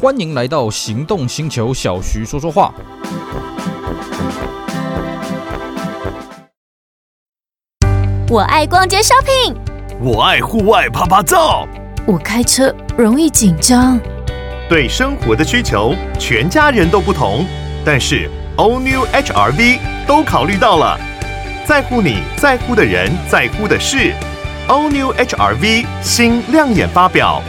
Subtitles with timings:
[0.00, 2.72] 欢迎来到行动星球，小徐说说话。
[8.30, 9.56] 我爱逛街 shopping，
[10.00, 11.66] 我爱户外趴趴走，
[12.06, 13.98] 我开车容易紧张。
[14.68, 17.44] 对生活的需求，全家人都不同，
[17.84, 20.96] 但是 All New HRV 都考虑到了，
[21.66, 24.12] 在乎你在乎的人，在乎的事。
[24.68, 27.42] All New HRV 新亮眼发表。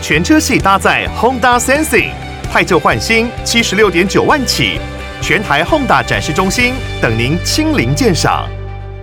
[0.00, 2.12] 全车系搭载 Honda Sensing，
[2.44, 4.78] 汰旧换新，七十六点九万起，
[5.20, 8.48] 全台 Honda 展示中心等您亲临鉴赏。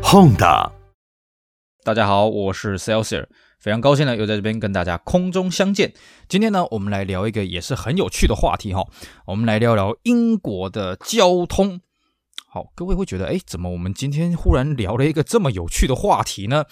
[0.02, 0.72] Honda，
[1.84, 3.26] 大家好，我是 Celsius，
[3.60, 5.94] 非常高兴呢又在这边跟大家空中相见。
[6.30, 8.88] 今天呢，我们来聊一个也是很有趣的话题哈，
[9.28, 11.82] 我们来聊聊英国的交通。
[12.56, 16.64] 好，各位会觉得，哎，怎么我们今天忽然聊了一个这么有趣的话题呢？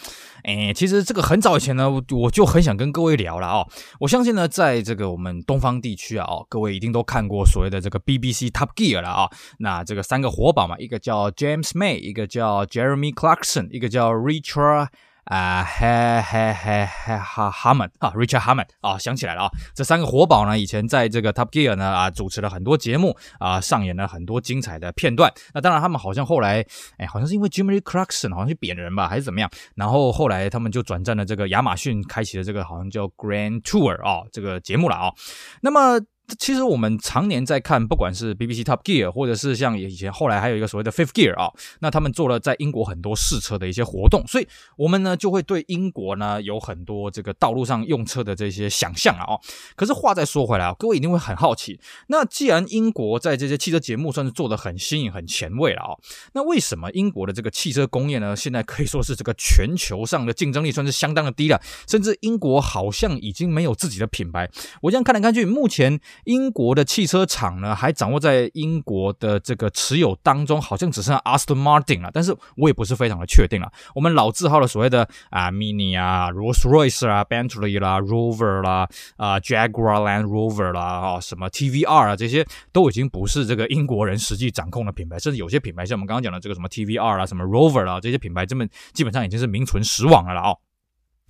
[0.45, 3.67] 哎，其实这个很早以前呢，我就很想跟各位聊了啊、哦。
[3.99, 14.87] 我相信呢，在这个我们东方地区啊，哦，各位一定都看过所谓的这个 BBC Top Gear 了啊、那这个三个活宝嘛，一个叫 James May，一个叫 Jeremy Clarkson，一个叫 Richard。
[15.25, 25.33] 啊，嘿嘿嘿嘿哈哈门啊，Richard Hammond 啊，想起来了啊，这三个活宝呢，以前在这个 Top Gear 呢啊，主持了很多节目啊，上演了很多精彩的片段。
[25.53, 26.65] 那当然，他们好像后来，
[26.97, 29.49] 哎，好像是因为 Jeremy Clarkson 好像去贬人吧，还是怎么样？
[29.75, 35.13] 然后后来他们就转战了这个亚马逊，开启了这个好像叫 Grand Tour 啊这个节目了啊。
[35.61, 35.99] 那么。
[36.39, 49.37] 其实我们常年在看，不管是 BBC Top Gear，或者是像以前后来还有一个所谓的 Fifth Gear 啊，那他们做了在英国很多试车的一些活动，所以我们呢就会对英国呢有很多这个道路上用车的这些想象啊。
[49.75, 55.91] 可是话再说回来啊，各位一定会很好奇，那既然英国在这些汽车节目算是做得很新颖、很前卫了啊，
[56.33, 64.49] 那为什么英国的这个汽车工业呢，现在可以说是这个全球上的竞争力算是相当的低了，甚至英国好像已经没有自己的品牌。
[64.81, 65.99] 我这样看来看去，目前。
[66.25, 73.71] 英国的汽车厂呢，还掌握在英国的这个持有当中，好像只剩 Aston Martin 了，但是我也不是非常的确定了。
[73.93, 78.87] 我们老字号的所谓的啊 Mini 啊 Rolls Royce 啊 Bentley 啦 Rover 啦
[79.17, 90.57] 啊 Jaguar Land Rover 啦啊什么 TVR 啊这些都已经不是这个英国人实际掌控的品牌，甚至有些品牌像我们刚刚讲的这个什么 TVR 啊什么 Rover 啦这些品牌，这么基本上已经是名存实亡了了哦。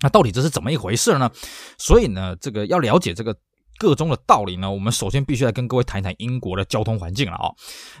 [0.00, 1.30] 那到底这是怎么一回事呢？
[1.78, 3.36] 所以呢，这个要了解这个。
[3.78, 7.54] 个中的道理呢，我们首先必须来跟各位谈一谈英国的交通环境了啊、哦。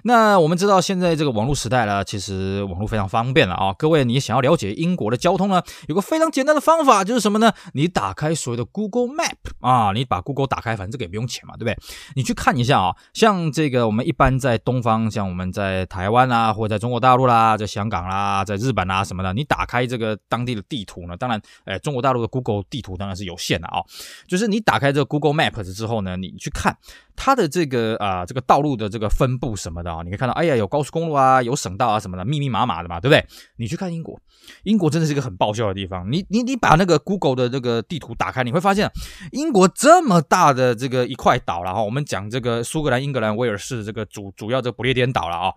[0.04, 3.76] 那我们知道现在这个网络时代呢，其实网络非常方便了啊、哦。
[3.78, 7.52] 各位，你想要了解英国的交通呢，有个非常简单的方法，就是什么呢？
[7.72, 11.76] 你打开所谓的 Google Map 啊，你把 Google 打开，反正这个也不用钱嘛，对不对？
[12.14, 23.84] 你去看一下啊、哦，像这个我们一般在东方，像我们在台湾啊，或者在中国大陆啦，在香港啦，在日本啊什么的，你打开这个当地的地图呢，当然，哎，中国大陆的 Google 地图当然是有限的啊、哦，
[24.28, 25.63] 就是你打开这个 Google Map。
[25.72, 26.76] 之后呢，你去看
[27.16, 33.24] 它的这个啊、这个道路的这个分布什么的啊，你可以看到，哎呀，有高速公路啊，有省道啊什么的，密密麻麻的嘛，对不对？
[33.56, 34.20] 你去看英国，
[34.64, 36.10] 英国真的是一个很爆笑的地方。
[36.10, 38.90] 你你你把那个 Google 的这个地图打开，你会发现，
[39.32, 41.82] 英国这么大的这个一块岛了哈。
[41.82, 45.52] 我们讲这个苏格兰、英格兰、威尔士这个主主要这个不列颠岛了啊，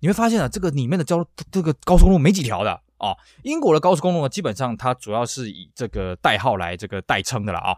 [0.00, 3.14] 你会发现啊，这个里面的交这个高速公路没几条的啊。
[3.42, 7.76] 英国的高速公路呢，基本上它主要是以这个代号来这个代称的了啊。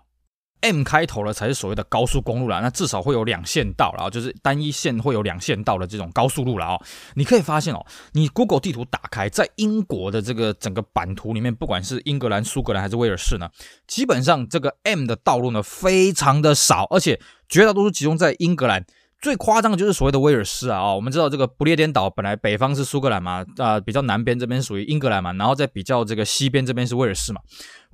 [0.65, 6.81] M 开头的才是所谓的高速公路了，那至少会有两线道然后，就是单一线会有两线道的这种高速路了哦。
[7.17, 13.49] 你可以发现哦，你 Google 地图打开，在英国的这个整个版图里面，不管是英格兰、苏格兰还是威尔士呢，
[13.87, 18.87] 基本上这个 M 的道路呢非常的少，而且绝大多数集中在英格兰。
[19.23, 27.41] 最夸张的就是所谓的威尔士啊，哦，我们知道这个不列颠岛本来北方是苏格兰嘛，啊、比较南边这边属于英格兰嘛，然后再比较这个西边这边是威尔士嘛，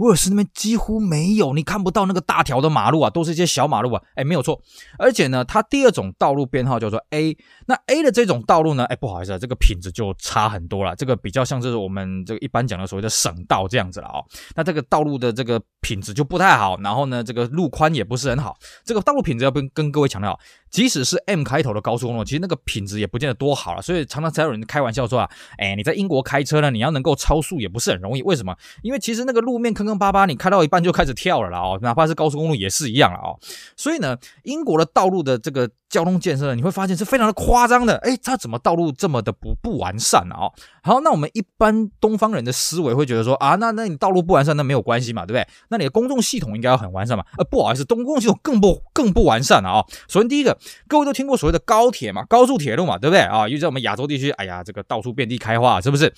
[0.01, 4.61] 威尔士那边几乎没有，你看不到那个大条的马路啊，都是一些小马路啊，哎，没有错，
[4.99, 14.25] 而且呢，它第二种道路编号叫做 A，那 A 的这种道路呢，哎，不好意思啊，这个品质就差很多了，这个比较像是我们这个一般讲的所谓的省道这样子了啊、哦，
[14.57, 20.39] 那这个道路的这个品质就不太好，然后呢，这个路宽也不是很好，这个道路品质要跟跟各位强调。
[20.71, 25.29] 即使是 M 开头的高速公路，其实那个品质也不见得多好了，所以常常才有人开玩笑说啊，
[25.59, 28.23] 哎，你在英国开车呢，你要能够超速也不是很容易。
[28.23, 28.57] 为什么？
[28.83, 33.39] 因为其实那个路面坑坑坑巴巴，你开到一半就开始跳了啦哦，哪怕是高速公路也是一样了哦。
[33.77, 37.97] 所以呢，英国的道路的这个交通建设，你会发现是非常的夸张的。
[37.99, 40.47] 哎，它怎么道路这么的不不完善啊？
[40.47, 40.53] 哦，
[40.83, 45.47] 好，那我们一般东方人的思维会觉得说啊，那那你道路不完善那没有关系嘛，对不对？
[45.69, 47.25] 那你的公众系统应该要很完善嘛？
[47.37, 49.85] 呃，不好意思，公共系统更不更不完善了啊。
[50.09, 50.57] 首先第一个。
[50.87, 53.47] 各位都听过所谓的高铁嘛，高速铁路嘛，对不对啊？
[53.47, 56.13] 因为在我们亚洲地区，哎呀，这个到处遍地开花，是不是？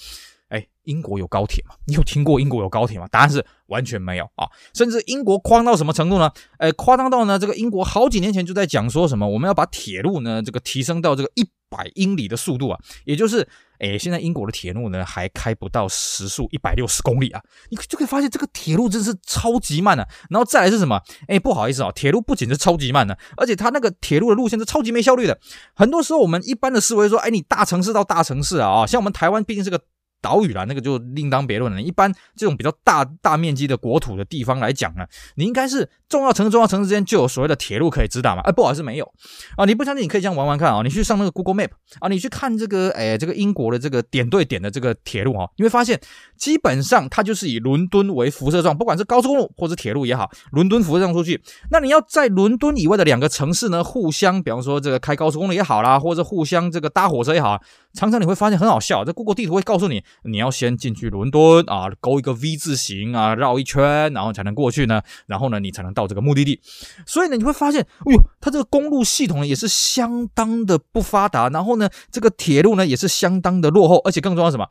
[0.53, 1.75] 哎，英国有高铁吗？
[1.87, 3.09] 你有听过英国有高铁吗？
[3.11, 4.47] 答案是完全没有啊！
[4.75, 6.31] 甚至英国夸张到什么程度呢？
[6.59, 13.49] 哎，夸张到呢，这个英国好几年前就在讲说什么，我们要把铁路呢这个提升到这个一百英里的速度啊，也就是。
[13.79, 20.09] 哎，现在英国的铁路呢还开不到时速一百六十公里啊，你就可以发现这个铁路真是超级慢的啊。
[20.31, 21.03] 然后再来是什么？
[21.27, 25.37] 哎，不好意思啊，铁路不仅是超级慢的，而且它那个铁路的路线是超级没效率的。
[25.75, 29.81] 很多时候我们一般的思维说，哎，你大城市到大城市啊，像我们台湾毕竟是个。
[30.23, 31.83] 岛屿啦，那个就另当别论了。
[31.83, 35.05] 一般这种比较大大面积的国土的地方来讲呢，
[35.35, 38.43] 你应该是重要城市、重要城市之间就有所谓的铁路可以直达嘛？
[38.43, 39.13] 哎，不好意思，没有
[39.57, 39.65] 啊！
[39.65, 40.83] 你不相信，你可以这样玩玩看啊！
[40.83, 41.71] 你去上那个 Google Map
[42.01, 46.01] 啊，你去看这个，哎，这个英国的这个点对点的这个铁路啊，你会发现
[46.37, 51.43] 基本上它就是以伦敦为辐射状，不管是高速公路或者铁路也好，伦敦辐射状出去。
[51.71, 57.61] 那你要在伦敦以外的两个城市呢，互相，比方说这个开高速公路也好啦，或者互相这个搭火车也好，
[57.95, 60.93] 常常你会发现很好笑，这 Google 地图会告诉你，你要先进。
[60.93, 65.03] 去伦敦啊，勾一个 V 字形啊，绕一圈，然后才能过去呢。
[65.27, 66.61] 然后呢，你才能到这个目的地。
[67.07, 71.49] 所以呢，你会发现，哎呦，它这个公路系统也是相当的不发达。
[71.49, 73.97] 然后呢，这个铁路呢也是相当的落后。
[74.05, 74.69] 而且更重要什么？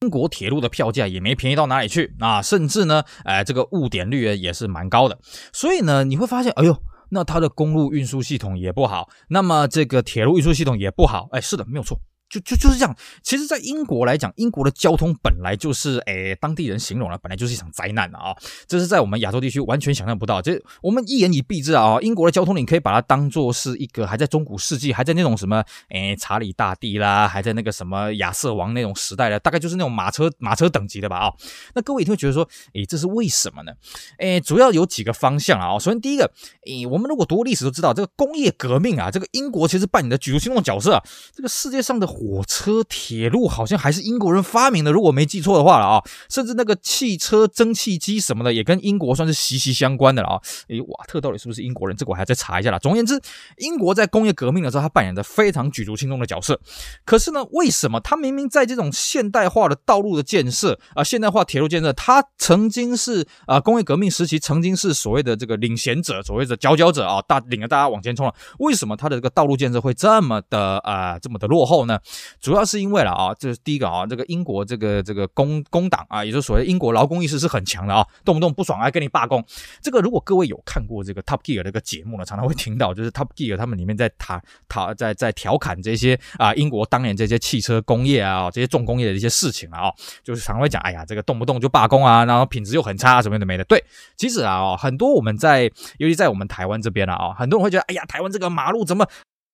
[0.00, 5.18] 英国铁路的票价也没便宜到哪里去啊，甚至呢，哎，这个误点率也是蛮高的。
[5.52, 6.80] 所以呢，你会发现，哎呦，
[7.10, 11.28] 那它的公路运输系统也不好，那么这个铁路运输系统也不好。
[11.32, 12.00] 哎，是的，没有错。
[12.28, 18.36] 就就就是这样，其实，在英国来讲，英国的交通本来就是，诶，当地人形容了，本来就是一场灾难啊！
[18.66, 20.42] 这是在我们亚洲地区完全想象不到。
[20.42, 31.32] 这我们一言以蔽之啊，英国的交通，你可以把它当做是一个还在中古世纪，还在那种什么，诶，查理大帝啦，还在那个什么亚瑟王那种时代的，大概就是那种马车马车等级的吧啊！
[31.74, 33.72] 那各位一定会觉得说，诶，这是为什么呢？
[34.18, 35.78] 诶，主要有几个方向啊。
[35.78, 36.30] 首先第一个，
[36.66, 41.02] 诶，我们如果读过历史都知道，这个工业革命啊，这个英国其实扮演的举足轻重的角色啊，
[41.34, 42.06] 这个世界上的。
[42.18, 50.40] 火车、铁路好像还是英国人发明的，如果没记错的话了啊，甚至那个汽车、蒸汽机什么的，也跟英国算是息息相关的了啊。
[50.68, 51.96] 诶，瓦特到底是不是英国人？
[51.96, 52.78] 这个我还要再查一下了。
[52.80, 53.20] 总而言之，
[53.58, 56.60] 英国在工业革命的时候，他扮演着非常举足轻重的角色。
[57.04, 68.34] 可是呢，为什么他明明在这种现代化的道路的建设啊、现代化铁路建设，他曾经是啊工业革命时期曾经是所谓的这个领先者，所谓的佼佼者啊，大领着大家往前冲了。
[68.58, 71.98] 为什么他的这个道路建设会这么的啊这么的落后呢？
[72.40, 79.44] 主要是因为了啊，这是第一个啊，这个英国这个这个工工党啊，也就是所谓英国劳工意识是很强的啊，动不动不爽还跟你罢工。
[79.82, 93.64] 这个如果各位有看过这个 Top Gear 的一个节目呢，常常会听到，就是 Top Gear 他们里面在谈谈在在调侃这些啊英国当年这些汽车工业啊这些重工业的一些事情啊，就是常常会讲，哎呀，这个动不动就罢工啊，然后品质又很差，什么的没的。
[93.64, 93.82] 对，
[94.16, 99.06] 其实啊，很多我们在，尤其在我们台湾这边啊，很多人会觉得，哎呀，台湾这个马路怎么？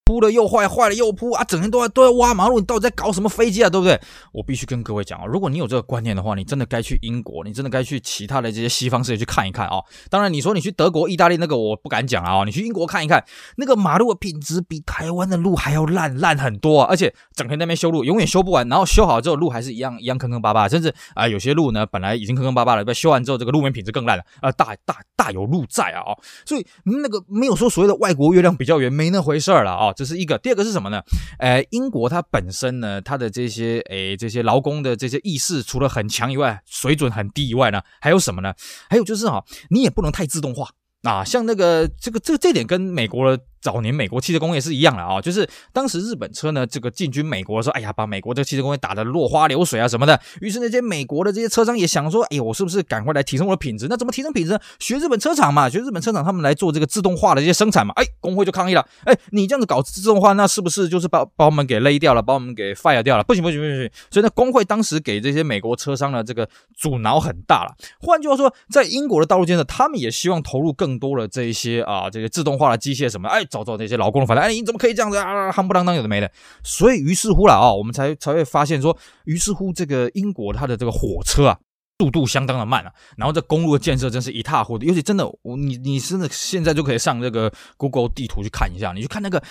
[0.05, 1.43] 铺了又坏，坏了又铺啊！
[1.43, 3.69] 整天都在都在挖马路，你到底在搞什么飞机啊？
[3.69, 3.99] 对不对？
[4.31, 9.77] 我必须跟各位讲啊，如果你有这个观念的话，你真的该去英国，你真的该去其他的这些西方世界去看一看啊！
[10.11, 13.25] 当然，你说你去德国、意大利那个我不敢讲啊，你去英国看一看，
[13.57, 16.87] 那个马路的品质比台湾的路还要烂烂很多啊！
[16.87, 26.01] 而且整天在那边修路，永远修不完，然后修好之后路还是一样一样坑坑巴巴，甚至啊、有些路呢本来已经坑坑巴巴了，被修完之后这个路面品质更烂了啊、大大大有路在啊！
[26.05, 29.94] 哦，所以那个没有说所谓的外国月亮比较圆，没那回事儿了啊！
[29.95, 30.75] 这是一个，第二个是。
[30.75, 31.01] 什么呢？
[31.39, 38.53] 呃，英国它本身呢，它的这些诶，这些劳工的这些意识，除了很强以外，水准很低以外呢，还有什么呢？
[38.89, 40.69] 还有就是哈，你也不能太自动化
[41.03, 43.41] 啊，像那个这个这这点跟美国的。
[43.65, 50.21] 早年美国汽车工业是一样的啊，就是当时日本车呢，这个进军美国的时候，哎呀，把美国这个汽车工业打得落花流水啊什么的。
[50.39, 53.87] 于是那些美国的这些车商也想说，哎，我是不是赶快来提升我的品质？
[53.89, 54.59] 那怎么提升品质呢？
[54.77, 57.91] 学日本车厂嘛，学日本车厂他们来做这个自动化的这些生产嘛。
[57.95, 63.23] 哎，工会就抗议了，哎，你这样子搞自动化，那是不是就是把把我们给勒掉了，把我们给 fire 掉了？
[63.23, 63.91] 不行不行不行不行！
[64.11, 67.73] 所以呢，工会当时给这些美国车商的这个阻挠很大了。
[67.99, 74.37] 换句话说，在英国的道路建设，他们也希望投入更多的这一些啊，这个自动化的机械什么，哎，找找那些劳工的反。
[74.37, 75.49] 哎，你怎么可以这样子啊？
[75.51, 76.29] 夯不啷当有的没的，
[76.61, 81.57] 所以于是乎了啊，我们才才会发现说，于是乎这个英国它的这个火车啊，
[81.99, 89.41] 速度相当的慢啊，然后这公路的建设真是一塌糊涂，尤其真的，我你你真的现在就可以上这个 Google 地图去看一下，你去看那个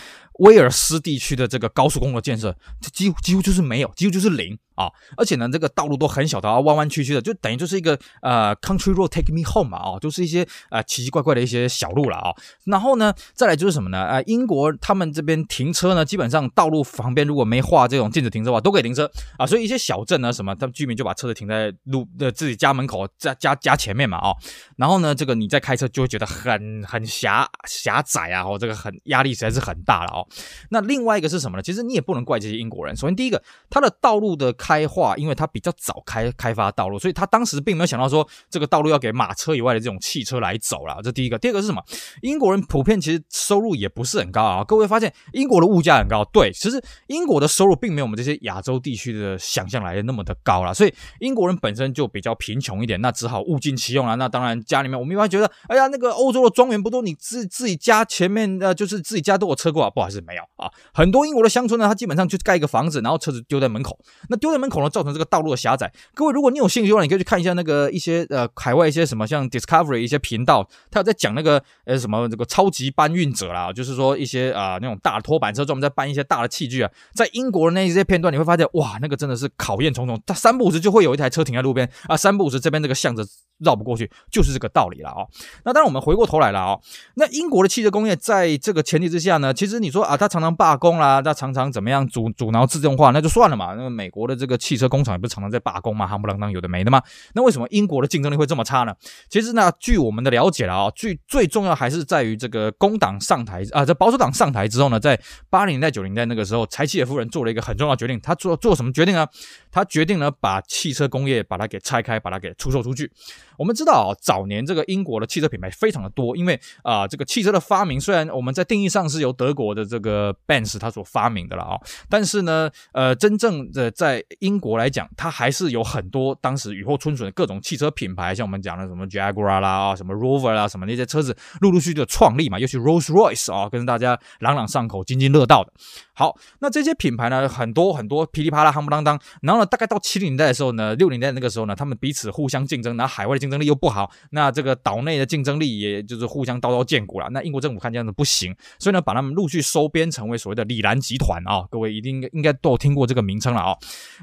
[0.41, 4.59] 威尔斯地区的这个高速公路建设，这几乎几乎就是没有，几乎就是零。
[4.75, 12.35] 啊，而且呢，这个道路都很小的啊，弯弯曲曲的，就等于就是一个呃，country road take me home 嘛，哦，就是一些呃奇奇怪怪的一些小路了啊。
[12.65, 14.05] 然后呢，再来就是什么呢？
[14.05, 19.47] 呃，英国他们这边停车呢，基本上道路旁边如果没画这种禁止停车的话，都可以停车啊。
[19.47, 24.37] 所以一些小镇呢，什么，他们居民就把车子停在路的自己家门口，家家家前面嘛，哦。
[24.77, 30.24] 然后呢，这个你在开车就会觉得很很狭狭窄啊，哦，这个很压力实在是很大了哦。
[30.71, 31.63] 那另外一个是什么呢？
[31.63, 32.97] 其实你也不能怪这些英国人。
[32.97, 41.01] 首先第一个，它的道路的开化，因为它比较早开开发道路，所以他当时并没有想到说这个道路要给马车以外的这种汽车来走了。
[41.03, 41.39] 这第一个。
[41.39, 41.83] 第二个是什么？
[42.23, 44.65] 英国人普遍其实收入也不是很高啊。
[44.65, 54.17] 各位发现英国的物价很高，对，其实英国的收入并没有我们这些亚洲地区的想象来的那么的高了，所以英国人本身就比较贫穷一点，那只好物尽其用了。
[54.17, 59.91] 那当然家里面我们一般觉得，哎呀，那个欧洲的庄园不多你自自己家前面呃，就是自己家都有车库啊？
[59.91, 60.71] 不好意思，是没有啊。
[60.93, 63.99] 很多英国的乡村呢，它基本上就盖一个房子，然后车子丢在门口。
[64.29, 65.93] 那丢在门口呢，造成这个道路的狭窄。
[66.15, 80.21] 各位，如果你有兴趣的话，你可以去看一下那个一些呃海外一些什么像 Discovery 一些频道，他有在讲那个呃什么这个超级搬运者啦，就是说一些啊、那种大拖板车专门在搬一些大的器具啊，在英国的那些片段，你会发现哇，那个真的是考验重重。
[80.25, 83.27] 它三步时就会有一台车停在路边啊，三步时这边这个巷子。
[83.59, 85.29] 绕不过去，就是这个道理了啊、哦。
[85.65, 86.81] 那当然，我们回过头来了啊、哦。
[87.15, 93.75] 那英国的汽车工业在这个前提之下呢，其实你说啊，他常常罢工啦，他常常怎么样阻阻挠自动化，那就算了嘛。
[93.75, 97.03] 那个美国的这个汽车工厂也不是常常在罢工嘛，夯不啷当有的没的嘛。
[97.35, 98.95] 那为什么英国的竞争力会这么差呢？
[99.29, 105.21] 其实呢，据我们的了解了啊，最最重要还是在于这个工党上台啊，在保守党上台之后呢，在
[105.51, 109.27] 八零年代九零年代那个时候，柴契尔夫人做了一个很重要的决定，他做做什么决定呢？
[109.71, 113.13] 他决定呢，把汽车工业把它给拆开，把它给出售出去。
[113.57, 114.17] 我们知道啊。
[114.25, 135.73] 早年这个英国的汽车品牌非常的多，因为啊、这个汽车的发明虽然我们在定义上是由德国的这个 Benz 它所发明的了啊，但是呢，呃，真正的在英国来讲，它还是有很多当时雨后春笋的各种汽车品牌，像我们讲的什么 Jaguar 啦啊，什么 Rover 啦，什么那些车子陆陆续续的创立嘛，尤其 Rolls Royce 啊，跟大家朗朗上口、津津乐道的。
[136.15, 147.29] 好，那这些品牌呢，很多很多噼里啪啦、夯不啷当，然后呢，大概到七零年代的时候呢，六零年代那个时候呢，他们彼此互相竞争，然后海外的竞争力又不好，那这个岛内的竞争力也就是互相刀刀见骨了。
[147.31, 153.77] 那英国政府看这样子不行，所以呢，把他们陆续收编成为所谓的里兰集团啊，各位一定应该都有听过这个名称了啊。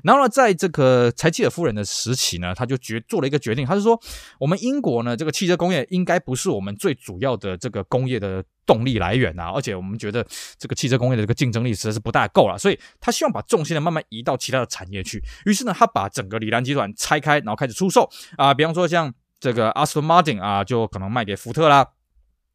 [0.03, 3.99] 然后呢，在这个柴契尔夫人的时期呢，他就决做了一个决定，他是说，
[4.39, 8.43] 我们英国呢，这个汽车工业应该不是我们最主要的这个工业的。
[8.63, 10.25] 动力来源啊，而且我们觉得
[10.57, 15.21] 这个汽车工业的这个竞争力实在是不大够了，所以他希望把重心呢慢慢移到其他的产业去。
[15.45, 21.85] 于是呢，他把整个里兰集团拆开，然后开始出售啊，比方说像这个 Aston Martin 啊，就可能卖给福特啦。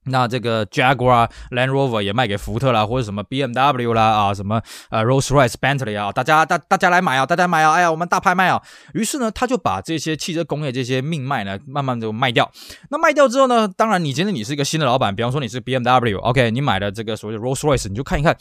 [0.07, 4.61] 那这个 Jaguar、Land Rover 也卖给福特啦，或者什么 BMW 啦啊，什么
[4.91, 8.63] 呃 Rolls Royce、Bentley 啊，大家大大家来买啊，大家买啊，哎呀，我们大拍卖啊。
[8.95, 12.51] 于是呢，他就把这些汽车工业这些命脉呢，慢慢就卖掉。
[12.91, 18.33] 那卖掉之后呢，当然你今天你是一个新的老板，比方说你是 BMW，OK，你买了这个所谓的 Rolls Royce，你就看一看，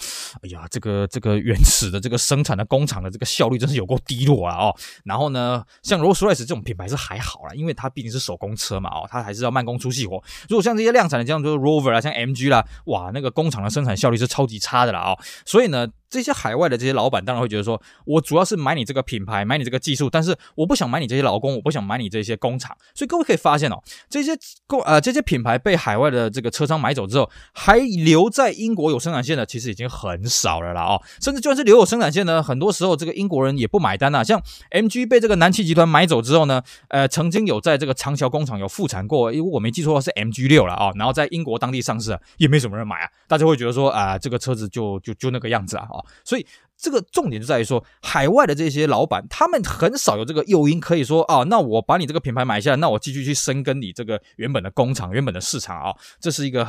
[0.43, 4.75] 哎呀，这个这个原始的这个生产的工厂的这个效率真是有够低落啊哦。
[5.03, 10.21] 然后呢，像 Rolls Royce 这种品牌是还好啦，因为它毕竟是手工车嘛哦，它还是要慢工出细活。
[10.47, 11.54] 如果像这些量产的这样就。
[11.57, 15.87] Rover 啊，像 MG 啦，哇，那个工厂的生产效率是超级差的啦啊、所以呢。
[16.09, 22.75] 这些海外的这些老板当然会觉得说，我主要是买你这个品牌，买你这个技术，但是我不想买你这些劳工，我不想买你这些工厂。
[22.93, 31.01] 所以各位可以发现哦，这些工呃这些品牌被海外的这个车商买走之后，还留在英国有生产线的其实已经很少了啦哦。
[31.21, 46.45] 甚至就算是留有生产线呢，很多时候这个英国人也不买单呐、像 MG 被这个南汽集团买走之后呢，呃，曾经有在这个长桥工厂有复产过，因为我没记错的话是 MG 六了啊，然后在英国当地上市，也没什么人买啊，大家会觉得说啊、这个车子就就就那个样子啊啊，所以。
[46.77, 56.67] 这个重点就在于说，海外的这些老板，他们很少有这个诱因，可以说啊，那我把你这个品牌买下来，那我继续去深耕你这个原本的工厂、原本的市场啊，这是一个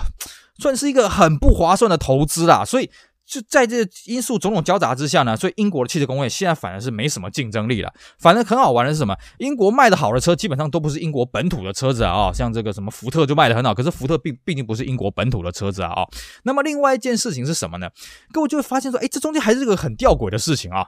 [0.61, 2.88] 算是一个很不划算的投资啦，所以。
[3.26, 7.92] 就在这因素种种交杂之下呢，所以英国的汽车工业现在反而是没什么竞争力了。
[8.18, 9.16] 反正很好玩的是什么？
[9.38, 16.09] 英国卖的好的车基本上都不是英国本土的车子啊，哦，像这个什么福特就卖的很好，可是福特并毕竟不是英国本土的车子啊，哦。
[16.45, 17.90] 那么另外一件事情是什么呢？
[18.33, 20.87] 各位就会发现说，哎，这中间还是个很吊诡的事情啊。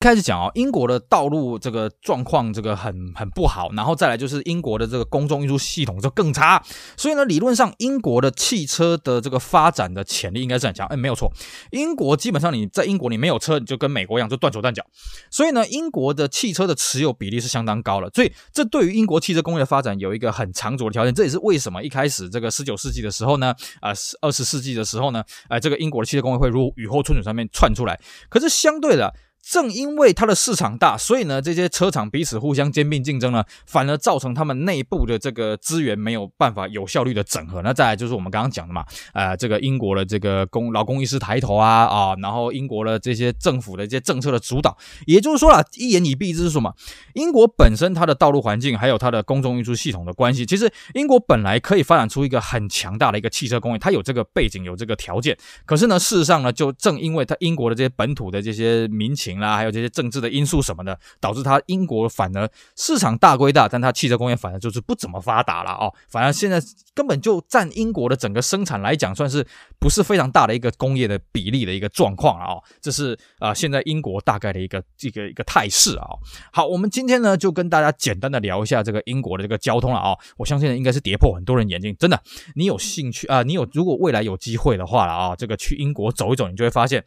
[0.00, 6.62] 开始讲哦，英国的道路这个状况这个很很不好，然后再来就是英国的这个公众运输系统就更差，
[6.96, 10.86] 所以呢，理论上英国的汽车的这个发展的潜力应该是很强。
[10.86, 11.32] 哎，没有错，
[11.72, 14.86] 英国基本上你在英国你没有车，你就跟美国一样就断手断脚。
[15.32, 21.12] 所以呢，英国的汽车的持有比例是相当高了，所以这对于英国汽车工业的发展有一个很长足的条件。
[21.12, 23.90] 这也是为什么一开始这个十九世纪的时候呢，啊、
[24.20, 27.98] 二十世纪的时候呢，哎、这个英国的汽车工业会如雨后春笋上面窜出来。
[28.28, 29.12] 可是相对的。
[29.50, 37.62] 正因为它的市场大，所以呢，这些车厂彼此互相兼并竞争呢，反而造成他们内部的这个资源没有办法有效率的整合。
[37.62, 44.76] 那再来就是我们刚刚讲的嘛，呃，这个英国的这个公劳工意识抬头啊啊，然后英国的这些政府的一些政策的主导，
[45.06, 46.74] 也就是说啦，一言以蔽之是什么？
[47.14, 55.34] 英国本身它的道路环境还有它的公众运输系统的关系，其实英国本来可以发展出一个很强大的一个汽车工业，它有这个背景，有这个条件。
[55.64, 65.92] 可是呢，事实上呢，就正因为它英国的这些本土的这些民情啦，还有这些政治的因素什么的，导致它英国反而市场大归大，但它汽车工业反而就是不怎么发达了哦。
[66.08, 66.60] 反而现在
[66.94, 69.46] 根本就占英国的整个生产来讲，算是
[69.78, 72.62] 不是非常大的一个工业的比例的一个状况了哦。
[72.80, 76.06] 这是啊、现在英国大概的一个这个一个态势啊。
[76.52, 80.16] 好，我们今天呢就跟大家简单的聊一下这个英国的这个交通了啊。
[80.36, 82.20] 我相信应该是跌破很多人眼镜，真的。
[82.54, 87.04] 你有兴趣啊、你有如果未来有机会的话了啊，这个去英国走一走，你就会发现。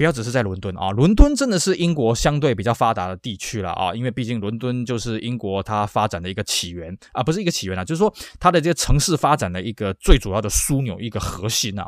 [0.00, 11.84] 不要只是在伦敦啊，伦敦真的是英国相对比较发达的地区了啊，因为毕竟伦敦就是英国它发展的一个起源啊，不是一个起源啊，就是说它的这个城市发展的一个最主要的枢纽，一个核心啊。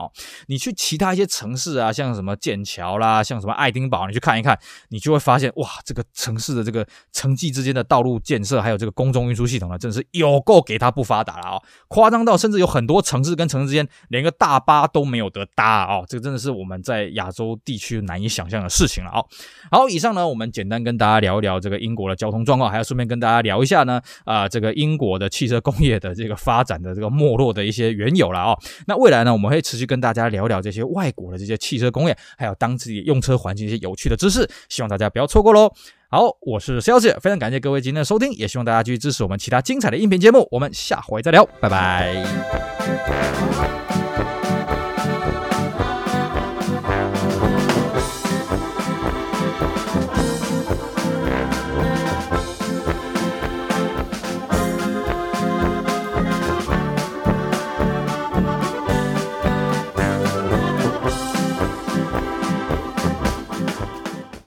[0.49, 18.02] 你去其他一些城市啊，像什么剑桥啦，像什么爱丁堡，你去看一看，你就会发现哇，这个城市的这个城际之间的道路建设，还有这个公众运输系统呢，真的是有够给它不发达了啊，夸张到甚至有很多城市跟城市之间连个大巴都没有得搭啊，这个真的是我们在亚洲地区。
[18.05, 19.23] 难以想象的事情了啊！
[19.71, 28.57] 好，以上呢，我们简单跟大家聊一聊这个英国的交通状况，还要顺便跟大家聊一下呢，啊、这个英国的汽车工业的这个发展的这个没落的一些缘由了啊。
[28.87, 35.73] 那未来呢，我们会持续跟大家聊聊这些外国的这些汽车工业，还有当地用车环境一些有趣的知识，希望大家不要错过喽。
[36.09, 42.23] 好，我是肖姐非常感谢各位今天的收听，也希望大家继续支持我们其他精彩的音频节目，我们下回再聊，拜拜。